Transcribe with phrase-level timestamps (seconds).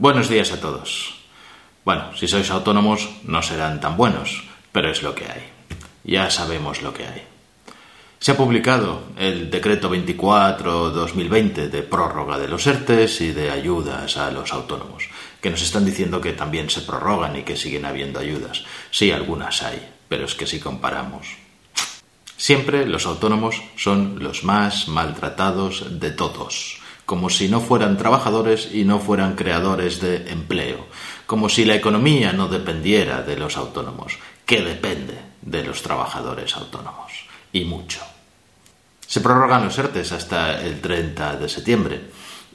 [0.00, 1.12] Buenos días a todos.
[1.84, 5.44] Bueno, si sois autónomos no serán tan buenos, pero es lo que hay.
[6.04, 7.20] Ya sabemos lo que hay.
[8.18, 14.30] Se ha publicado el decreto 24-2020 de prórroga de los ERTES y de ayudas a
[14.30, 15.04] los autónomos,
[15.42, 18.64] que nos están diciendo que también se prorrogan y que siguen habiendo ayudas.
[18.90, 21.28] Sí, algunas hay, pero es que si comparamos.
[22.38, 26.79] Siempre los autónomos son los más maltratados de todos
[27.10, 30.86] como si no fueran trabajadores y no fueran creadores de empleo,
[31.26, 37.10] como si la economía no dependiera de los autónomos, que depende de los trabajadores autónomos,
[37.52, 37.98] y mucho.
[39.04, 42.00] Se prorrogan los ERTES hasta el 30 de septiembre.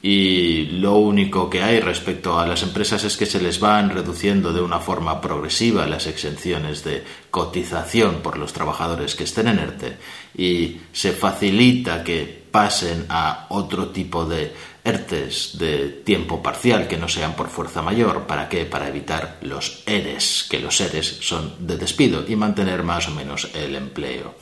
[0.00, 4.54] Y lo único que hay respecto a las empresas es que se les van reduciendo
[4.54, 9.98] de una forma progresiva las exenciones de cotización por los trabajadores que estén en ERTE
[10.36, 14.50] y se facilita que pasen a otro tipo de
[14.82, 18.26] ERTES de tiempo parcial que no sean por fuerza mayor.
[18.26, 18.64] ¿Para qué?
[18.64, 23.50] Para evitar los ERES, que los ERES son de despido y mantener más o menos
[23.52, 24.36] el empleo.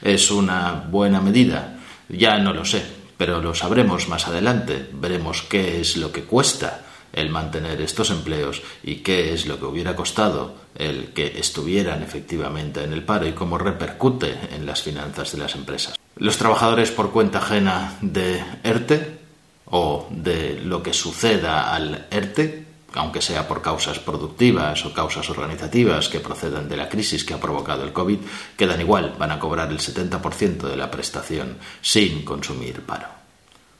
[0.00, 1.78] ¿Es una buena medida?
[2.08, 2.82] Ya no lo sé,
[3.18, 4.88] pero lo sabremos más adelante.
[4.94, 9.66] Veremos qué es lo que cuesta el mantener estos empleos y qué es lo que
[9.66, 15.32] hubiera costado el que estuvieran efectivamente en el paro y cómo repercute en las finanzas
[15.32, 15.97] de las empresas.
[16.18, 19.18] Los trabajadores por cuenta ajena de ERTE
[19.66, 26.08] o de lo que suceda al ERTE, aunque sea por causas productivas o causas organizativas
[26.08, 28.18] que procedan de la crisis que ha provocado el COVID,
[28.56, 33.06] quedan igual, van a cobrar el 70% de la prestación sin consumir paro.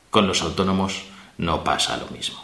[0.09, 1.07] Con los autónomos
[1.39, 2.39] no pasa lo mismo.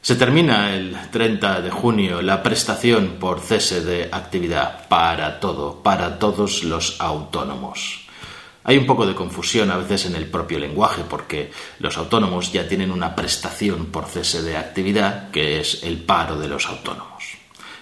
[0.00, 6.18] Se termina el 30 de junio la prestación por cese de actividad para todo, para
[6.18, 8.02] todos los autónomos.
[8.64, 12.68] Hay un poco de confusión a veces en el propio lenguaje porque los autónomos ya
[12.68, 17.38] tienen una prestación por cese de actividad que es el paro de los autónomos.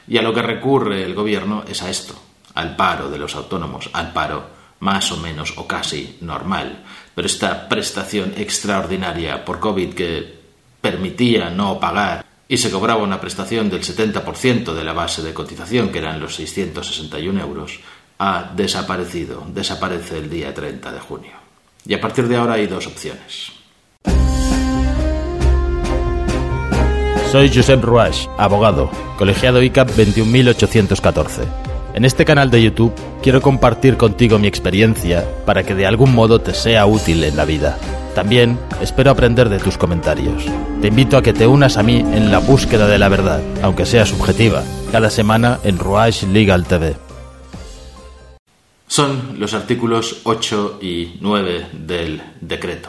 [0.09, 2.21] Y a lo que recurre el gobierno es a esto,
[2.55, 6.83] al paro de los autónomos, al paro más o menos o casi normal.
[7.15, 10.41] Pero esta prestación extraordinaria por COVID que
[10.81, 15.91] permitía no pagar y se cobraba una prestación del 70% de la base de cotización,
[15.91, 17.79] que eran los 661 euros,
[18.23, 21.33] ha desaparecido, desaparece el día 30 de junio.
[21.87, 23.53] Y a partir de ahora hay dos opciones.
[27.33, 31.45] Soy Josep Ruach, abogado, colegiado ICAP 21814.
[31.95, 32.93] En este canal de YouTube
[33.23, 37.47] quiero compartir contigo mi experiencia para que de algún modo te sea útil en la
[37.47, 37.79] vida.
[38.15, 40.45] También espero aprender de tus comentarios.
[40.83, 43.87] Te invito a que te unas a mí en la búsqueda de la verdad, aunque
[43.87, 47.10] sea subjetiva, cada semana en Ruach Legal TV.
[48.91, 52.89] Son los artículos 8 y 9 del decreto.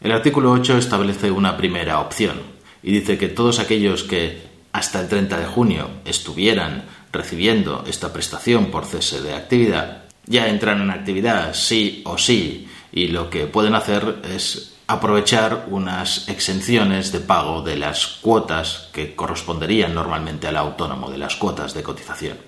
[0.00, 2.40] El artículo 8 establece una primera opción
[2.82, 4.40] y dice que todos aquellos que
[4.72, 10.80] hasta el 30 de junio estuvieran recibiendo esta prestación por cese de actividad, ya entran
[10.80, 17.20] en actividad sí o sí y lo que pueden hacer es aprovechar unas exenciones de
[17.20, 22.38] pago de las cuotas que corresponderían normalmente al autónomo, de las cuotas de cotización.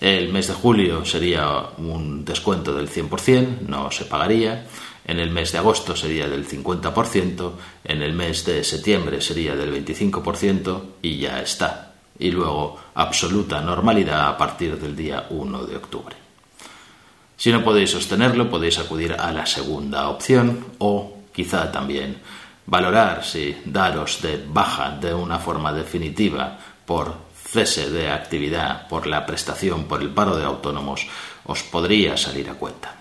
[0.00, 4.66] El mes de julio sería un descuento del 100%, no se pagaría.
[5.04, 7.52] En el mes de agosto sería del 50%,
[7.84, 11.90] en el mes de septiembre sería del 25% y ya está
[12.20, 16.14] y luego absoluta normalidad a partir del día 1 de octubre.
[17.36, 22.18] Si no podéis sostenerlo, podéis acudir a la segunda opción o quizá también
[22.66, 29.26] valorar si daros de baja de una forma definitiva por cese de actividad, por la
[29.26, 31.06] prestación, por el paro de autónomos,
[31.44, 32.94] os podría salir a cuenta.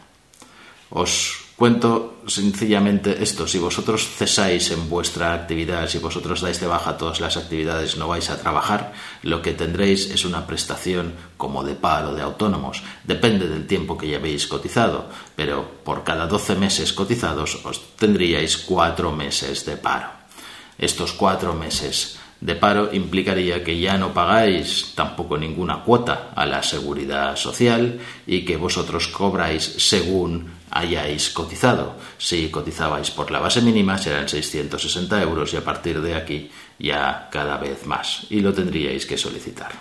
[0.90, 6.96] Os Cuento sencillamente esto, si vosotros cesáis en vuestra actividad, si vosotros dais de baja
[6.96, 8.96] todas las actividades, no vais a trabajar,
[9.28, 12.80] lo que tendréis es una prestación como de paro de autónomos.
[13.04, 18.56] Depende del tiempo que ya habéis cotizado, pero por cada 12 meses cotizados os tendríais
[18.56, 20.16] cuatro meses de paro.
[20.80, 26.64] Estos cuatro meses de paro implicaría que ya no pagáis tampoco ninguna cuota a la
[26.64, 31.96] seguridad social y que vosotros cobráis según hayáis cotizado.
[32.18, 37.28] Si cotizabais por la base mínima serán 660 euros y a partir de aquí ya
[37.30, 39.72] cada vez más y lo tendríais que solicitar.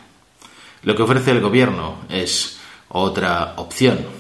[0.83, 2.59] Lo que ofrece el gobierno es
[2.89, 4.18] otra opción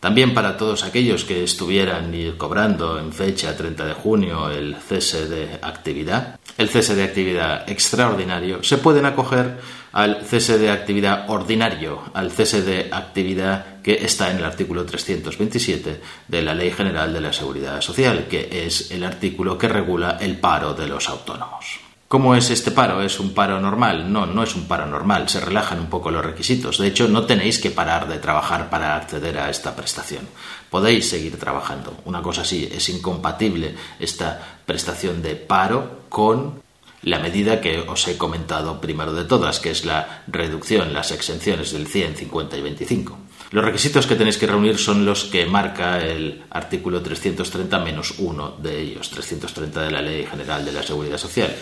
[0.00, 5.58] también para todos aquellos que estuvieran cobrando en fecha 30 de junio el cese de
[5.60, 9.58] actividad, el cese de actividad extraordinario, se pueden acoger
[9.92, 16.00] al cese de actividad ordinario, al cese de actividad que está en el artículo 327
[16.28, 20.38] de la Ley General de la Seguridad Social, que es el artículo que regula el
[20.38, 21.89] paro de los autónomos.
[22.10, 23.02] ¿Cómo es este paro?
[23.02, 24.12] ¿Es un paro normal?
[24.12, 26.78] No, no es un paro normal, se relajan un poco los requisitos.
[26.78, 30.26] De hecho, no tenéis que parar de trabajar para acceder a esta prestación.
[30.70, 31.98] Podéis seguir trabajando.
[32.06, 36.60] Una cosa sí, es incompatible esta prestación de paro con
[37.02, 41.70] la medida que os he comentado primero de todas, que es la reducción, las exenciones
[41.70, 43.18] del 100, 50 y 25.
[43.52, 48.56] Los requisitos que tenéis que reunir son los que marca el artículo 330 menos uno
[48.60, 51.54] de ellos, 330 de la Ley General de la Seguridad Social.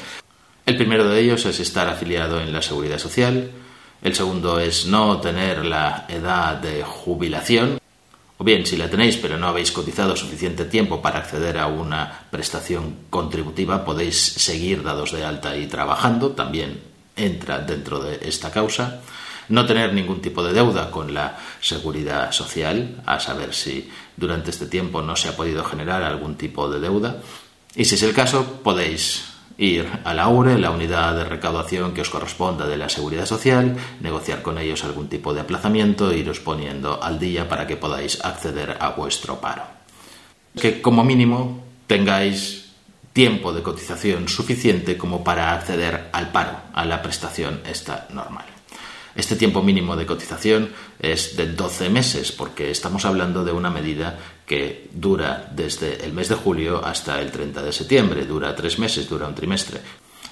[0.68, 3.50] El primero de ellos es estar afiliado en la seguridad social,
[4.02, 7.80] el segundo es no tener la edad de jubilación,
[8.36, 12.26] o bien si la tenéis pero no habéis cotizado suficiente tiempo para acceder a una
[12.30, 16.82] prestación contributiva, podéis seguir dados de alta y trabajando, también
[17.16, 19.00] entra dentro de esta causa.
[19.48, 23.88] No tener ningún tipo de deuda con la seguridad social, a saber si
[24.18, 27.22] durante este tiempo no se ha podido generar algún tipo de deuda.
[27.74, 29.27] Y si es el caso, podéis
[29.58, 33.76] ir a la URE, la unidad de recaudación que os corresponda de la Seguridad Social,
[34.00, 38.25] negociar con ellos algún tipo de aplazamiento e iros poniendo al día para que podáis
[38.25, 39.66] acceder a vuestro paro.
[40.55, 42.70] Que como mínimo tengáis
[43.12, 48.46] tiempo de cotización suficiente como para acceder al paro, a la prestación esta normal.
[49.16, 50.70] Este tiempo mínimo de cotización
[51.00, 54.16] es de 12 meses porque estamos hablando de una medida
[54.48, 59.08] que dura desde el mes de julio hasta el 30 de septiembre, dura tres meses,
[59.08, 59.80] dura un trimestre.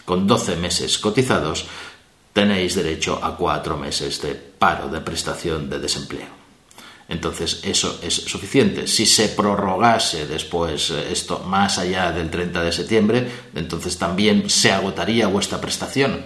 [0.05, 1.67] Con 12 meses cotizados
[2.33, 6.47] tenéis derecho a cuatro meses de paro de prestación de desempleo.
[7.09, 8.87] Entonces, eso es suficiente.
[8.89, 14.73] Si se prorrogase después eh, esto más allá del 30 de septiembre, entonces también se
[14.73, 16.25] agotaría vuestra prestación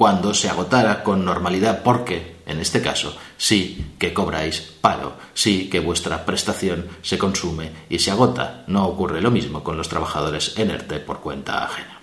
[0.00, 5.78] cuando se agotara con normalidad, porque, en este caso, sí que cobráis paro, sí que
[5.78, 8.64] vuestra prestación se consume y se agota.
[8.66, 12.00] No ocurre lo mismo con los trabajadores en ERTE por cuenta ajena.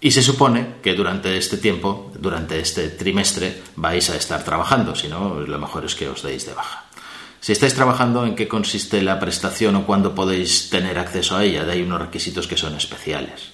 [0.00, 5.08] Y se supone que durante este tiempo, durante este trimestre, vais a estar trabajando, si
[5.08, 6.84] no, lo mejor es que os deis de baja.
[7.40, 11.64] Si estáis trabajando, ¿en qué consiste la prestación o cuándo podéis tener acceso a ella?
[11.64, 13.50] De ahí unos requisitos que son especiales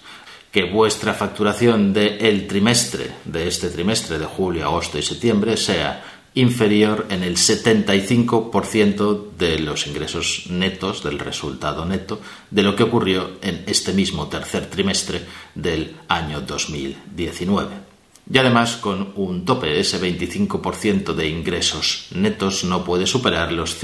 [0.52, 6.02] que vuestra facturación del trimestre, de este trimestre de julio, agosto y septiembre, sea
[6.34, 13.38] inferior en el 75% de los ingresos netos, del resultado neto, de lo que ocurrió
[13.42, 15.22] en este mismo tercer trimestre
[15.54, 17.88] del año 2019.
[18.30, 23.74] Y además con un tope, ese 25% de ingresos netos no puede superar los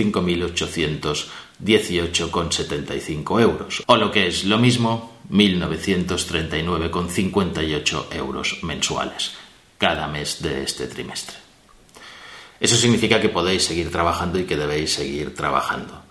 [1.62, 9.32] 5.818,75 euros, o lo que es lo mismo, 1.939,58 euros mensuales
[9.78, 11.36] cada mes de este trimestre.
[12.60, 16.02] Eso significa que podéis seguir trabajando y que debéis seguir trabajando.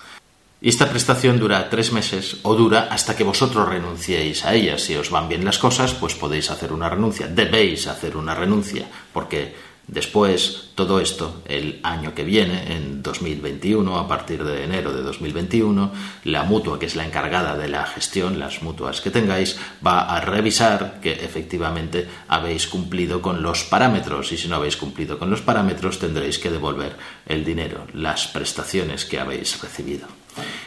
[0.62, 4.78] Y esta prestación dura tres meses o dura hasta que vosotros renunciéis a ella.
[4.78, 7.28] Si os van bien las cosas, pues podéis hacer una renuncia.
[7.28, 9.54] Debéis hacer una renuncia, porque
[9.88, 15.92] Después, todo esto, el año que viene, en 2021, a partir de enero de 2021,
[16.24, 20.22] la mutua, que es la encargada de la gestión, las mutuas que tengáis, va a
[20.22, 25.42] revisar que efectivamente habéis cumplido con los parámetros y si no habéis cumplido con los
[25.42, 26.96] parámetros tendréis que devolver
[27.26, 30.08] el dinero, las prestaciones que habéis recibido.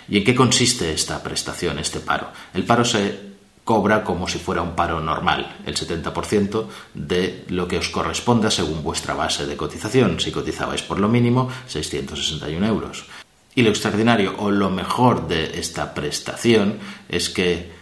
[0.08, 2.30] ¿Y en qué consiste esta prestación, este paro?
[2.52, 3.35] El paro se
[3.66, 8.84] cobra como si fuera un paro normal, el 70% de lo que os corresponda según
[8.84, 10.20] vuestra base de cotización.
[10.22, 13.06] Si cotizabais por lo mínimo, 661 euros.
[13.56, 17.72] Y lo extraordinario o lo mejor de esta prestación es que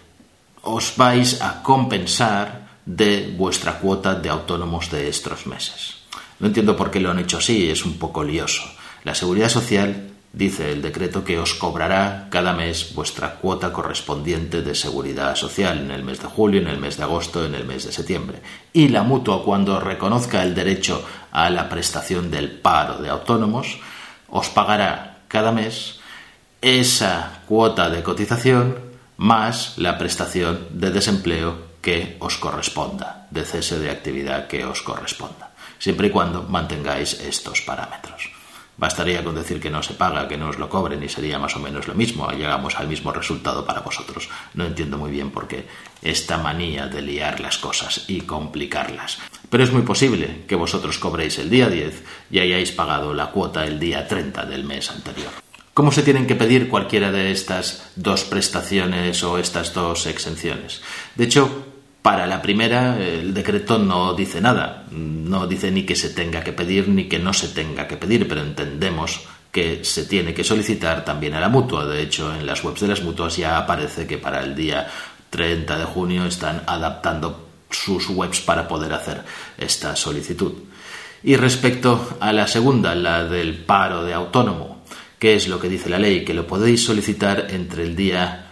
[0.63, 6.01] os vais a compensar de vuestra cuota de autónomos de estos meses.
[6.41, 8.65] No entiendo por qué lo han hecho así, es un poco lioso.
[9.05, 14.75] La seguridad social dice el decreto que os cobrará cada mes vuestra cuota correspondiente de
[14.75, 17.85] seguridad social en el mes de julio, en el mes de agosto, en el mes
[17.87, 18.43] de septiembre.
[18.73, 23.79] Y la mutua, cuando reconozca el derecho a la prestación del paro de autónomos,
[24.29, 26.01] os pagará cada mes
[26.61, 28.79] esa cuota de cotización
[29.17, 35.53] más la prestación de desempleo que os corresponda, de cese de actividad que os corresponda,
[35.79, 38.34] siempre y cuando mantengáis estos parámetros.
[38.77, 41.55] Bastaría con decir que no se paga, que no os lo cobren y sería más
[41.57, 42.31] o menos lo mismo.
[42.31, 44.29] Llegamos al mismo resultado para vosotros.
[44.55, 45.67] No entiendo muy bien por qué
[46.03, 49.19] esta manía de liar las cosas y complicarlas.
[49.49, 53.65] Pero es muy posible que vosotros cobréis el día 10 y hayáis pagado la cuota
[53.65, 55.31] el día 30 del mes anterior.
[55.75, 60.83] ¿Cómo se tienen que pedir cualquiera de estas dos prestaciones o estas dos exenciones?
[61.17, 61.67] De hecho,
[62.05, 66.53] para la primera, el decreto no dice nada, no dice ni que se tenga que
[66.53, 71.03] pedir ni que no se tenga que pedir, pero entendemos que se tiene que solicitar
[71.03, 71.87] también a la mutua.
[71.87, 74.87] De hecho, en las webs de las mutuas ya aparece que para el día
[75.31, 79.23] 30 de junio están adaptando sus webs para poder hacer
[79.57, 80.53] esta solicitud.
[81.23, 84.85] Y respecto a la segunda, la del paro de autónomo,
[85.19, 86.23] ¿qué es lo que dice la ley?
[86.23, 88.44] Que lo podéis solicitar entre el día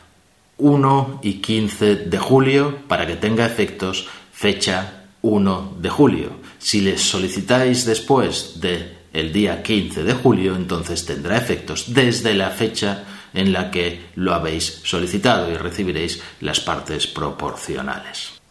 [0.63, 6.31] 1 y 15 de julio para que tenga efectos fecha 1 de julio.
[6.59, 12.51] Si les solicitáis después de el día 15 de julio, entonces tendrá efectos desde la
[12.51, 13.05] fecha
[13.35, 18.42] en la que lo habéis solicitado y recibiréis las partes proporcionales.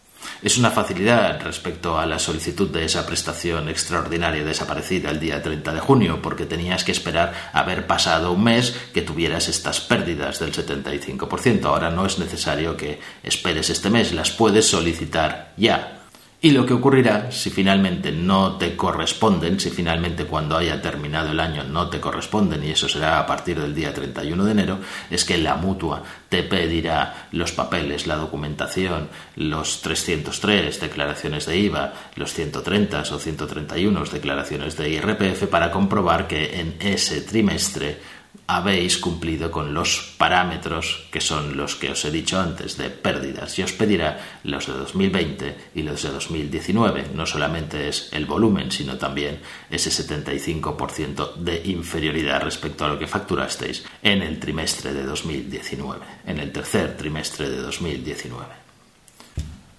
[0.42, 5.72] Es una facilidad respecto a la solicitud de esa prestación extraordinaria desaparecida el día 30
[5.72, 10.52] de junio, porque tenías que esperar haber pasado un mes que tuvieras estas pérdidas del
[10.52, 11.64] 75%.
[11.66, 16.01] Ahora no es necesario que esperes este mes, las puedes solicitar ya.
[16.44, 21.38] Y lo que ocurrirá si finalmente no te corresponden, si finalmente cuando haya terminado el
[21.38, 25.24] año no te corresponden, y eso será a partir del día 31 de enero, es
[25.24, 32.34] que la mutua te pedirá los papeles, la documentación, los 303 declaraciones de IVA, los
[32.34, 38.00] 130 o 131 declaraciones de IRPF para comprobar que en ese trimestre
[38.46, 43.58] habéis cumplido con los parámetros que son los que os he dicho antes de pérdidas
[43.58, 47.10] y os pedirá los de 2020 y los de 2019.
[47.14, 53.06] No solamente es el volumen, sino también ese 75% de inferioridad respecto a lo que
[53.06, 58.46] facturasteis en el trimestre de 2019, en el tercer trimestre de 2019.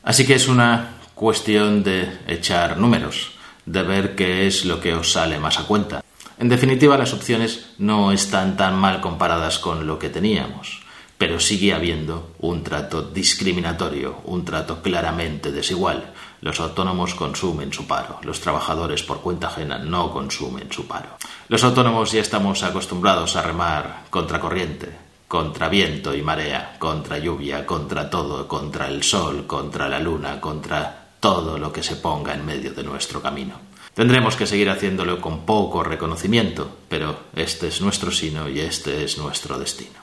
[0.03, 3.31] Así que es una cuestión de echar números,
[3.65, 6.03] de ver qué es lo que os sale más a cuenta.
[6.43, 10.81] En definitiva, las opciones no están tan mal comparadas con lo que teníamos,
[11.17, 16.11] pero sigue habiendo un trato discriminatorio, un trato claramente desigual.
[16.41, 21.15] Los autónomos consumen su paro, los trabajadores por cuenta ajena no consumen su paro.
[21.47, 24.89] Los autónomos ya estamos acostumbrados a remar contra corriente,
[25.29, 31.05] contra viento y marea, contra lluvia, contra todo, contra el sol, contra la luna, contra
[31.21, 33.72] todo lo que se ponga en medio de nuestro camino.
[33.93, 39.17] Tendremos que seguir haciéndolo con poco reconocimiento, pero este es nuestro sino y este es
[39.17, 40.01] nuestro destino.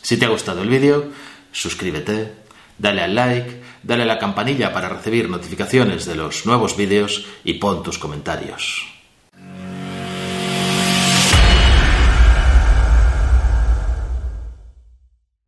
[0.00, 1.10] Si te ha gustado el vídeo,
[1.52, 2.32] suscríbete,
[2.78, 7.54] dale al like, dale a la campanilla para recibir notificaciones de los nuevos vídeos y
[7.54, 8.99] pon tus comentarios.